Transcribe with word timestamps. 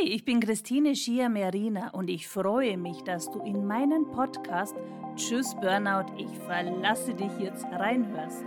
Hi, 0.00 0.08
ich 0.08 0.24
bin 0.24 0.40
Christine 0.40 0.94
Schier-Merina 0.94 1.90
und 1.90 2.08
ich 2.08 2.28
freue 2.28 2.76
mich, 2.76 3.02
dass 3.02 3.30
du 3.30 3.40
in 3.40 3.66
meinen 3.66 4.10
Podcast 4.10 4.76
Tschüss 5.16 5.54
Burnout, 5.60 6.12
ich 6.16 6.28
verlasse 6.46 7.14
dich 7.14 7.32
jetzt 7.40 7.64
reinhörst. 7.64 8.44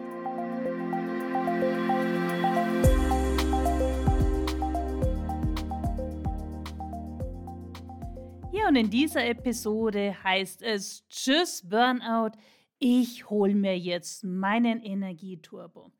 Ja, 8.51 8.67
und 8.67 8.75
in 8.75 8.89
dieser 8.89 9.25
Episode 9.25 10.15
heißt 10.23 10.61
es 10.61 11.05
Tschüss 11.09 11.67
Burnout, 11.67 12.37
ich 12.79 13.29
hole 13.29 13.55
mir 13.55 13.77
jetzt 13.77 14.23
meinen 14.23 14.81
Energieturbo. 14.81 15.91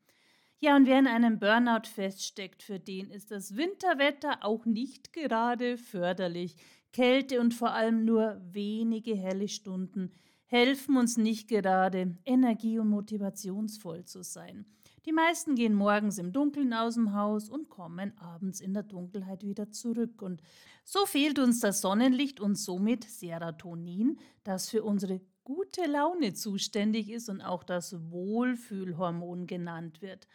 Ja, 0.64 0.76
und 0.76 0.86
wer 0.86 1.00
in 1.00 1.08
einem 1.08 1.40
Burnout 1.40 1.88
feststeckt, 1.92 2.62
für 2.62 2.78
den 2.78 3.10
ist 3.10 3.32
das 3.32 3.56
Winterwetter 3.56 4.44
auch 4.44 4.64
nicht 4.64 5.12
gerade 5.12 5.76
förderlich. 5.76 6.54
Kälte 6.92 7.40
und 7.40 7.52
vor 7.52 7.72
allem 7.72 8.04
nur 8.04 8.40
wenige 8.44 9.16
helle 9.16 9.48
Stunden 9.48 10.12
helfen 10.46 10.96
uns 10.96 11.16
nicht 11.16 11.48
gerade, 11.48 12.16
energie- 12.24 12.78
und 12.78 12.90
motivationsvoll 12.90 14.04
zu 14.04 14.22
sein. 14.22 14.64
Die 15.04 15.12
meisten 15.12 15.56
gehen 15.56 15.74
morgens 15.74 16.18
im 16.18 16.32
Dunkeln 16.32 16.72
aus 16.72 16.94
dem 16.94 17.12
Haus 17.12 17.48
und 17.48 17.68
kommen 17.68 18.16
abends 18.18 18.60
in 18.60 18.72
der 18.72 18.84
Dunkelheit 18.84 19.42
wieder 19.42 19.70
zurück. 19.70 20.22
Und 20.22 20.42
so 20.84 21.06
fehlt 21.06 21.40
uns 21.40 21.58
das 21.58 21.80
Sonnenlicht 21.80 22.38
und 22.38 22.54
somit 22.54 23.04
Serotonin, 23.04 24.20
das 24.44 24.70
für 24.70 24.84
unsere 24.84 25.20
gute 25.42 25.86
Laune 25.86 26.34
zuständig 26.34 27.10
ist 27.10 27.28
und 27.28 27.40
auch 27.40 27.64
das 27.64 27.96
Wohlfühlhormon 28.10 29.48
genannt 29.48 30.02
wird. 30.02 30.28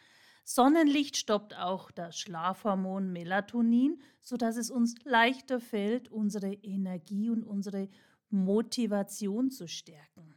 Sonnenlicht 0.44 1.16
stoppt 1.16 1.56
auch 1.56 1.90
das 1.90 2.18
Schlafhormon 2.18 3.10
Melatonin, 3.10 4.02
sodass 4.20 4.56
es 4.56 4.70
uns 4.70 4.94
leichter 5.04 5.60
fällt, 5.60 6.10
unsere 6.10 6.52
Energie 6.52 7.30
und 7.30 7.42
unsere 7.42 7.88
Motivation 8.28 9.50
zu 9.50 9.66
stärken. 9.66 10.34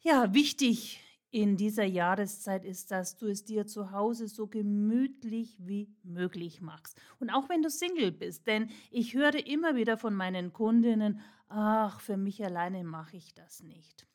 Ja, 0.00 0.32
wichtig 0.34 1.00
in 1.30 1.56
dieser 1.56 1.84
Jahreszeit 1.84 2.64
ist, 2.64 2.90
dass 2.90 3.16
du 3.16 3.26
es 3.26 3.44
dir 3.44 3.66
zu 3.66 3.90
Hause 3.90 4.28
so 4.28 4.46
gemütlich 4.46 5.56
wie 5.60 5.94
möglich 6.02 6.60
machst. 6.62 6.98
Und 7.20 7.30
auch 7.30 7.48
wenn 7.48 7.62
du 7.62 7.68
Single 7.70 8.12
bist, 8.12 8.46
denn 8.46 8.70
ich 8.90 9.14
höre 9.14 9.46
immer 9.46 9.76
wieder 9.76 9.98
von 9.98 10.14
meinen 10.14 10.52
Kundinnen, 10.52 11.20
ach, 11.48 12.00
für 12.00 12.16
mich 12.16 12.42
alleine 12.42 12.82
mache 12.82 13.16
ich 13.16 13.34
das 13.34 13.62
nicht. 13.62 14.06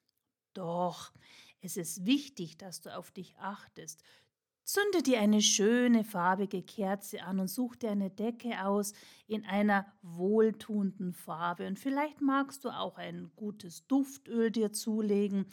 Doch, 0.53 1.11
es 1.61 1.77
ist 1.77 2.05
wichtig, 2.05 2.57
dass 2.57 2.81
du 2.81 2.95
auf 2.95 3.11
dich 3.11 3.35
achtest. 3.37 4.03
Zünde 4.63 5.03
dir 5.03 5.19
eine 5.19 5.41
schöne 5.41 6.05
farbige 6.05 6.63
Kerze 6.63 7.21
an 7.23 7.39
und 7.39 7.49
such 7.49 7.75
dir 7.75 7.91
eine 7.91 8.09
Decke 8.09 8.65
aus 8.65 8.93
in 9.27 9.45
einer 9.45 9.85
wohltuenden 10.01 11.13
Farbe. 11.13 11.67
Und 11.67 11.79
vielleicht 11.79 12.21
magst 12.21 12.63
du 12.63 12.69
auch 12.69 12.97
ein 12.97 13.31
gutes 13.35 13.85
Duftöl 13.87 14.51
dir 14.51 14.71
zulegen. 14.71 15.45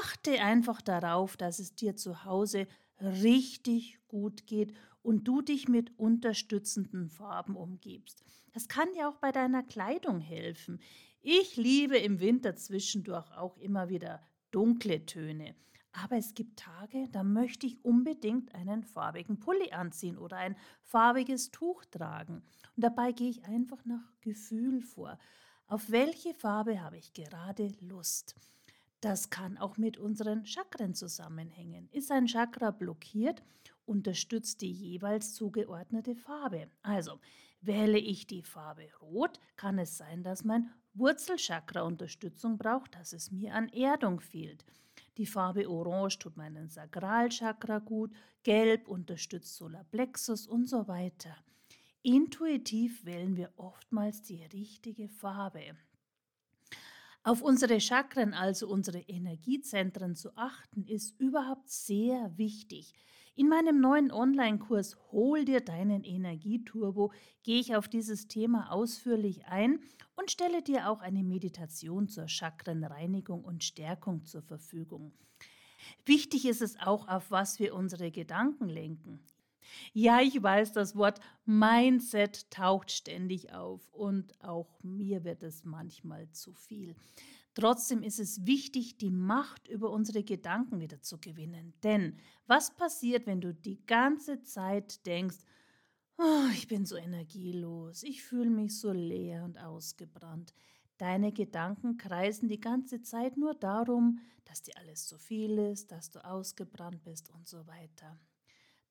Achte 0.00 0.40
einfach 0.40 0.80
darauf, 0.80 1.36
dass 1.36 1.58
es 1.58 1.74
dir 1.74 1.96
zu 1.96 2.24
Hause 2.24 2.66
richtig 2.98 3.98
gut 4.08 4.46
geht 4.46 4.72
und 5.02 5.24
du 5.28 5.42
dich 5.42 5.68
mit 5.68 5.98
unterstützenden 5.98 7.10
Farben 7.10 7.56
umgibst. 7.56 8.24
Das 8.54 8.68
kann 8.68 8.90
dir 8.94 9.08
auch 9.08 9.16
bei 9.16 9.32
deiner 9.32 9.62
Kleidung 9.62 10.20
helfen. 10.20 10.80
Ich 11.20 11.56
liebe 11.56 11.98
im 11.98 12.20
Winter 12.20 12.56
zwischendurch 12.56 13.30
auch 13.36 13.58
immer 13.58 13.90
wieder 13.90 14.22
dunkle 14.50 15.04
Töne. 15.04 15.54
Aber 15.92 16.16
es 16.16 16.32
gibt 16.32 16.58
Tage, 16.58 17.08
da 17.10 17.22
möchte 17.22 17.66
ich 17.66 17.84
unbedingt 17.84 18.54
einen 18.54 18.84
farbigen 18.84 19.40
Pulli 19.40 19.72
anziehen 19.72 20.16
oder 20.16 20.38
ein 20.38 20.56
farbiges 20.80 21.50
Tuch 21.50 21.84
tragen. 21.84 22.36
Und 22.76 22.84
dabei 22.84 23.12
gehe 23.12 23.28
ich 23.28 23.44
einfach 23.44 23.84
nach 23.84 24.10
Gefühl 24.22 24.80
vor. 24.80 25.18
Auf 25.66 25.90
welche 25.90 26.32
Farbe 26.32 26.80
habe 26.80 26.96
ich 26.96 27.12
gerade 27.12 27.74
Lust? 27.80 28.36
Das 29.02 29.30
kann 29.30 29.58
auch 29.58 29.78
mit 29.78 29.98
unseren 29.98 30.46
Chakren 30.46 30.94
zusammenhängen. 30.94 31.88
Ist 31.90 32.12
ein 32.12 32.28
Chakra 32.28 32.70
blockiert, 32.70 33.42
unterstützt 33.84 34.60
die 34.60 34.70
jeweils 34.70 35.34
zugeordnete 35.34 36.14
Farbe. 36.14 36.70
Also 36.82 37.18
wähle 37.60 37.98
ich 37.98 38.28
die 38.28 38.44
Farbe 38.44 38.88
Rot, 39.00 39.40
kann 39.56 39.80
es 39.80 39.96
sein, 39.96 40.22
dass 40.22 40.44
mein 40.44 40.70
Wurzelchakra 40.94 41.82
Unterstützung 41.82 42.58
braucht, 42.58 42.94
dass 42.94 43.12
es 43.12 43.32
mir 43.32 43.54
an 43.54 43.68
Erdung 43.70 44.20
fehlt. 44.20 44.64
Die 45.16 45.26
Farbe 45.26 45.68
Orange 45.68 46.20
tut 46.20 46.36
meinen 46.36 46.68
Sakralchakra 46.68 47.80
gut, 47.80 48.12
Gelb 48.44 48.86
unterstützt 48.86 49.56
Solarplexus 49.56 50.46
und 50.46 50.68
so 50.68 50.86
weiter. 50.86 51.36
Intuitiv 52.02 53.04
wählen 53.04 53.36
wir 53.36 53.52
oftmals 53.56 54.22
die 54.22 54.44
richtige 54.44 55.08
Farbe. 55.08 55.74
Auf 57.24 57.40
unsere 57.40 57.80
Chakren, 57.80 58.34
also 58.34 58.68
unsere 58.68 58.98
Energiezentren 58.98 60.16
zu 60.16 60.36
achten, 60.36 60.84
ist 60.86 61.20
überhaupt 61.20 61.70
sehr 61.70 62.36
wichtig. 62.36 62.94
In 63.36 63.48
meinem 63.48 63.80
neuen 63.80 64.10
Online-Kurs 64.10 64.98
Hol 65.12 65.44
dir 65.44 65.60
deinen 65.60 66.02
Energieturbo 66.02 67.12
gehe 67.44 67.60
ich 67.60 67.76
auf 67.76 67.86
dieses 67.86 68.26
Thema 68.26 68.72
ausführlich 68.72 69.46
ein 69.46 69.78
und 70.16 70.32
stelle 70.32 70.62
dir 70.62 70.90
auch 70.90 71.00
eine 71.00 71.22
Meditation 71.22 72.08
zur 72.08 72.26
Chakrenreinigung 72.26 73.44
und 73.44 73.62
Stärkung 73.62 74.24
zur 74.24 74.42
Verfügung. 74.42 75.12
Wichtig 76.04 76.44
ist 76.44 76.60
es 76.60 76.76
auch, 76.80 77.06
auf 77.06 77.30
was 77.30 77.60
wir 77.60 77.74
unsere 77.74 78.10
Gedanken 78.10 78.68
lenken. 78.68 79.24
Ja, 79.92 80.20
ich 80.20 80.42
weiß, 80.42 80.72
das 80.72 80.96
Wort 80.96 81.20
Mindset 81.44 82.50
taucht 82.50 82.90
ständig 82.90 83.52
auf 83.52 83.92
und 83.92 84.40
auch 84.42 84.82
mir 84.82 85.24
wird 85.24 85.42
es 85.42 85.64
manchmal 85.64 86.30
zu 86.30 86.52
viel. 86.52 86.94
Trotzdem 87.54 88.02
ist 88.02 88.18
es 88.18 88.46
wichtig, 88.46 88.96
die 88.96 89.10
Macht 89.10 89.68
über 89.68 89.90
unsere 89.90 90.24
Gedanken 90.24 90.80
wieder 90.80 91.02
zu 91.02 91.18
gewinnen. 91.18 91.74
Denn 91.82 92.16
was 92.46 92.74
passiert, 92.74 93.26
wenn 93.26 93.42
du 93.42 93.52
die 93.52 93.84
ganze 93.84 94.42
Zeit 94.42 95.04
denkst, 95.06 95.38
oh, 96.16 96.48
ich 96.52 96.66
bin 96.68 96.86
so 96.86 96.96
energielos, 96.96 98.02
ich 98.04 98.22
fühle 98.22 98.50
mich 98.50 98.78
so 98.78 98.92
leer 98.92 99.44
und 99.44 99.58
ausgebrannt. 99.58 100.54
Deine 100.96 101.32
Gedanken 101.32 101.98
kreisen 101.98 102.48
die 102.48 102.60
ganze 102.60 103.02
Zeit 103.02 103.36
nur 103.36 103.54
darum, 103.54 104.20
dass 104.44 104.62
dir 104.62 104.76
alles 104.76 105.06
zu 105.06 105.18
viel 105.18 105.58
ist, 105.58 105.90
dass 105.90 106.10
du 106.10 106.24
ausgebrannt 106.24 107.02
bist 107.02 107.30
und 107.30 107.48
so 107.48 107.66
weiter. 107.66 108.18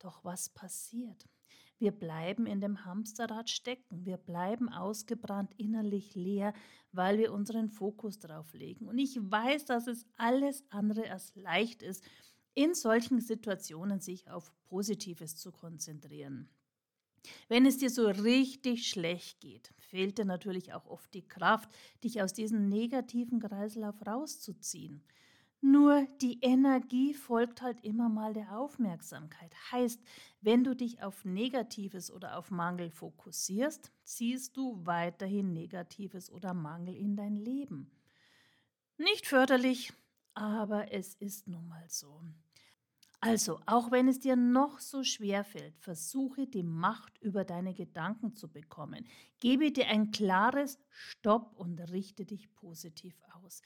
Doch 0.01 0.23
was 0.23 0.49
passiert? 0.49 1.27
Wir 1.77 1.91
bleiben 1.91 2.45
in 2.45 2.61
dem 2.61 2.85
Hamsterrad 2.85 3.49
stecken. 3.49 4.05
Wir 4.05 4.17
bleiben 4.17 4.69
ausgebrannt, 4.69 5.51
innerlich 5.57 6.13
leer, 6.13 6.53
weil 6.91 7.17
wir 7.17 7.33
unseren 7.33 7.69
Fokus 7.69 8.19
darauf 8.19 8.53
legen. 8.53 8.87
Und 8.87 8.99
ich 8.99 9.17
weiß, 9.19 9.65
dass 9.65 9.87
es 9.87 10.05
alles 10.17 10.63
andere 10.69 11.09
als 11.09 11.35
leicht 11.35 11.81
ist, 11.81 12.03
in 12.53 12.73
solchen 12.73 13.19
Situationen 13.19 13.99
sich 13.99 14.29
auf 14.29 14.53
Positives 14.65 15.37
zu 15.37 15.51
konzentrieren. 15.51 16.49
Wenn 17.47 17.65
es 17.65 17.77
dir 17.77 17.89
so 17.89 18.07
richtig 18.07 18.87
schlecht 18.87 19.39
geht, 19.41 19.73
fehlt 19.77 20.17
dir 20.17 20.25
natürlich 20.25 20.73
auch 20.73 20.85
oft 20.85 21.13
die 21.13 21.27
Kraft, 21.27 21.69
dich 22.03 22.21
aus 22.21 22.33
diesem 22.33 22.67
negativen 22.67 23.39
Kreislauf 23.39 23.95
rauszuziehen. 24.05 25.03
Nur 25.63 26.07
die 26.21 26.39
Energie 26.41 27.13
folgt 27.13 27.61
halt 27.61 27.83
immer 27.83 28.09
mal 28.09 28.33
der 28.33 28.57
Aufmerksamkeit. 28.57 29.53
Heißt, 29.71 30.01
wenn 30.41 30.63
du 30.63 30.75
dich 30.75 31.03
auf 31.03 31.23
Negatives 31.23 32.11
oder 32.11 32.37
auf 32.37 32.49
Mangel 32.49 32.89
fokussierst, 32.89 33.91
ziehst 34.03 34.57
du 34.57 34.83
weiterhin 34.85 35.53
Negatives 35.53 36.31
oder 36.31 36.55
Mangel 36.55 36.95
in 36.95 37.15
dein 37.15 37.37
Leben. 37.37 37.91
Nicht 38.97 39.27
förderlich, 39.27 39.93
aber 40.33 40.91
es 40.91 41.13
ist 41.13 41.47
nun 41.47 41.67
mal 41.67 41.87
so. 41.89 42.23
Also, 43.19 43.59
auch 43.67 43.91
wenn 43.91 44.07
es 44.07 44.19
dir 44.19 44.35
noch 44.35 44.79
so 44.79 45.03
schwer 45.03 45.43
fällt, 45.43 45.77
versuche 45.77 46.47
die 46.47 46.63
Macht 46.63 47.19
über 47.19 47.45
deine 47.45 47.75
Gedanken 47.75 48.35
zu 48.35 48.51
bekommen. 48.51 49.05
Gebe 49.39 49.71
dir 49.71 49.87
ein 49.89 50.09
klares 50.09 50.79
Stopp 50.89 51.53
und 51.55 51.79
richte 51.91 52.25
dich 52.25 52.51
positiv 52.55 53.21
aus. 53.35 53.61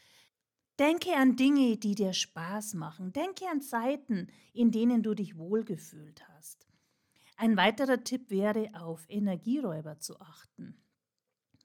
Denke 0.80 1.16
an 1.16 1.38
Dinge, 1.38 1.77
die 1.77 1.95
dir 1.95 2.12
Spaß 2.12 2.74
machen. 2.74 3.13
Denke 3.13 3.48
an 3.48 3.62
Zeiten, 3.62 4.27
in 4.54 4.72
denen 4.72 5.04
du 5.04 5.13
dich 5.13 5.38
wohlgefühlt 5.38 6.27
hast. 6.30 6.68
Ein 7.38 7.56
weiterer 7.56 8.04
Tipp 8.04 8.30
wäre, 8.30 8.69
auf 8.74 9.06
Energieräuber 9.10 10.00
zu 10.00 10.19
achten. 10.19 10.77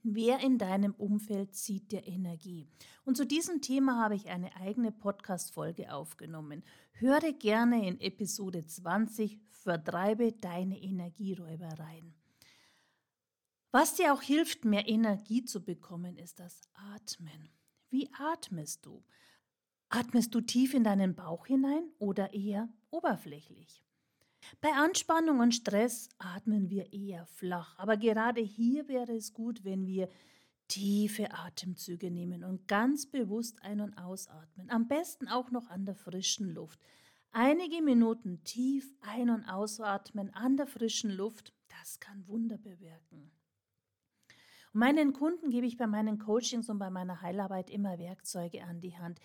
Wer 0.03 0.41
in 0.41 0.59
deinem 0.59 0.95
Umfeld 0.95 1.55
zieht 1.55 1.93
dir 1.93 2.07
Energie? 2.07 2.69
Und 3.05 3.17
zu 3.17 3.27
diesem 3.27 3.61
Thema 3.61 4.03
habe 4.03 4.15
ich 4.15 4.31
eine 4.31 4.55
eigene 4.57 4.93
Podcast-Folge 4.93 5.93
aufgenommen. 5.93 6.65
Höre 6.93 7.33
gerne 7.33 7.87
in 7.87 8.01
Episode 8.01 8.65
20 8.65 9.39
Vertreibe 9.49 10.33
deine 10.33 10.81
Energieräuber 10.81 11.69
rein. 11.79 12.15
Was 13.73 13.95
dir 13.95 14.15
auch 14.15 14.23
hilft, 14.23 14.65
mehr 14.65 14.89
Energie 14.89 15.45
zu 15.45 15.63
bekommen, 15.63 16.17
ist 16.17 16.41
das 16.41 16.63
Atmen. 16.95 17.51
Wie 17.91 18.09
atmest 18.13 18.87
du? 18.87 19.03
Atmest 19.89 20.33
du 20.35 20.41
tief 20.41 20.75
in 20.75 20.85
deinen 20.85 21.17
Bauch 21.17 21.47
hinein 21.47 21.91
oder 21.99 22.33
eher 22.33 22.69
oberflächlich? 22.91 23.85
Bei 24.61 24.73
Anspannung 24.73 25.41
und 25.41 25.55
Stress 25.55 26.09
atmen 26.19 26.71
wir 26.71 26.93
eher 26.93 27.27
flach, 27.27 27.77
aber 27.79 27.97
gerade 27.97 28.41
hier 28.41 28.87
wäre 28.89 29.13
es 29.13 29.35
gut, 29.35 29.65
wenn 29.65 29.87
wir 29.87 30.09
tiefe 30.69 31.33
Atemzüge 31.35 32.13
nehmen 32.13 32.45
und 32.45 32.69
ganz 32.69 33.07
bewusst 33.07 33.61
ein- 33.63 33.81
und 33.81 33.99
ausatmen. 33.99 34.71
Am 34.71 34.87
besten 34.87 35.27
auch 35.27 35.51
noch 35.51 35.69
an 35.69 35.85
der 35.85 35.97
frischen 35.97 36.55
Luft. 36.55 36.81
Einige 37.33 37.83
Minuten 37.83 38.45
tief 38.45 38.95
ein- 39.01 39.31
und 39.31 39.45
ausatmen 39.45 40.33
an 40.33 40.57
der 40.57 40.69
frischen 40.69 41.11
Luft, 41.11 41.53
das 41.69 41.99
kann 41.99 42.27
Wunder 42.29 42.57
bewirken. 42.57 43.33
Und 44.73 44.81
meinen 44.81 45.13
Kunden 45.13 45.51
gebe 45.51 45.67
ich 45.67 45.77
bei 45.77 45.87
meinen 45.87 46.19
Coachings 46.19 46.69
und 46.71 46.79
bei 46.79 46.91
meiner 46.91 47.23
Heilarbeit 47.23 47.71
immer 47.71 47.99
Werkzeuge 47.99 48.65
an 48.65 48.81
die 48.81 48.97
Hand, 48.97 49.21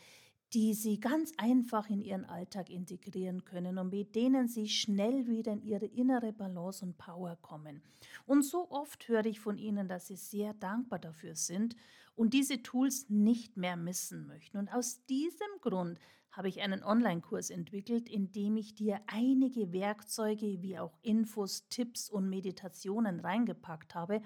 die 0.53 0.73
sie 0.73 0.99
ganz 0.99 1.33
einfach 1.37 1.89
in 1.89 2.01
ihren 2.01 2.25
Alltag 2.25 2.69
integrieren 2.69 3.43
können 3.45 3.77
und 3.77 3.89
mit 3.89 4.15
denen 4.15 4.47
sie 4.47 4.69
schnell 4.69 5.27
wieder 5.27 5.51
in 5.51 5.61
ihre 5.61 5.85
innere 5.85 6.31
Balance 6.31 6.85
und 6.85 6.97
Power 6.97 7.37
kommen. 7.41 7.81
Und 8.25 8.43
so 8.43 8.69
oft 8.69 9.07
höre 9.07 9.25
ich 9.25 9.39
von 9.39 9.57
ihnen, 9.57 9.87
dass 9.87 10.07
sie 10.07 10.15
sehr 10.15 10.53
dankbar 10.53 10.99
dafür 10.99 11.35
sind 11.35 11.75
und 12.15 12.33
diese 12.33 12.63
Tools 12.63 13.09
nicht 13.09 13.57
mehr 13.57 13.75
missen 13.75 14.27
möchten. 14.27 14.57
Und 14.57 14.73
aus 14.73 15.05
diesem 15.05 15.47
Grund 15.61 15.99
habe 16.31 16.49
ich 16.49 16.61
einen 16.61 16.83
Online-Kurs 16.83 17.49
entwickelt, 17.49 18.09
in 18.09 18.31
dem 18.31 18.57
ich 18.57 18.75
dir 18.75 18.99
einige 19.07 19.71
Werkzeuge 19.71 20.61
wie 20.61 20.77
auch 20.77 20.97
Infos, 21.01 21.67
Tipps 21.69 22.09
und 22.09 22.29
Meditationen 22.29 23.21
reingepackt 23.21 23.95
habe, 23.95 24.21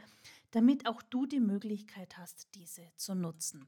damit 0.51 0.87
auch 0.87 1.01
du 1.01 1.25
die 1.25 1.39
Möglichkeit 1.39 2.17
hast, 2.17 2.53
diese 2.55 2.83
zu 2.95 3.15
nutzen. 3.15 3.67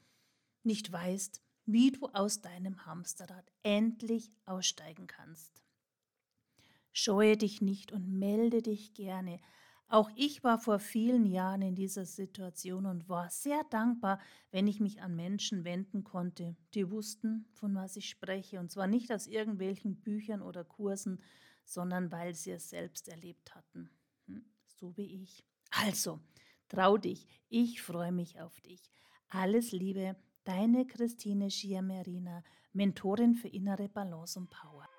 nicht 0.63 0.91
weißt, 0.91 1.41
wie 1.65 1.91
du 1.91 2.09
aus 2.09 2.41
deinem 2.41 2.85
Hamsterrad 2.85 3.51
endlich 3.63 4.31
aussteigen 4.45 5.07
kannst. 5.07 5.63
Scheue 6.93 7.35
dich 7.35 7.61
nicht 7.61 7.91
und 7.91 8.07
melde 8.07 8.61
dich 8.61 8.93
gerne. 8.93 9.39
Auch 9.89 10.09
ich 10.15 10.43
war 10.43 10.57
vor 10.57 10.79
vielen 10.79 11.25
Jahren 11.25 11.61
in 11.61 11.75
dieser 11.75 12.05
Situation 12.05 12.85
und 12.85 13.09
war 13.09 13.29
sehr 13.29 13.63
dankbar, 13.69 14.19
wenn 14.51 14.67
ich 14.67 14.79
mich 14.79 15.01
an 15.01 15.15
Menschen 15.15 15.65
wenden 15.65 16.03
konnte, 16.03 16.55
die 16.73 16.89
wussten, 16.89 17.45
von 17.51 17.75
was 17.75 17.97
ich 17.97 18.09
spreche, 18.09 18.59
und 18.59 18.71
zwar 18.71 18.87
nicht 18.87 19.11
aus 19.11 19.27
irgendwelchen 19.27 19.97
Büchern 20.01 20.41
oder 20.41 20.63
Kursen, 20.63 21.21
sondern 21.65 22.11
weil 22.11 22.33
sie 22.33 22.51
es 22.51 22.69
selbst 22.69 23.09
erlebt 23.09 23.53
hatten 23.53 23.89
so 24.83 24.97
wie 24.97 25.23
ich. 25.23 25.43
Also, 25.71 26.19
trau 26.67 26.97
dich, 26.97 27.25
ich 27.47 27.81
freue 27.81 28.11
mich 28.11 28.39
auf 28.41 28.59
dich. 28.61 28.91
Alles 29.29 29.71
Liebe, 29.71 30.17
deine 30.43 30.85
Christine 30.85 31.49
Schiamerina, 31.49 32.43
Mentorin 32.73 33.33
für 33.33 33.47
innere 33.47 33.87
Balance 33.87 34.37
und 34.37 34.49
Power. 34.49 34.92